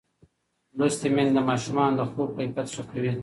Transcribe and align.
لوستې 0.77 1.07
میندې 1.15 1.33
د 1.35 1.39
ماشومانو 1.49 1.97
د 1.99 2.01
خوب 2.11 2.29
کیفیت 2.37 2.67
ښه 2.75 2.83
کوي. 2.91 3.11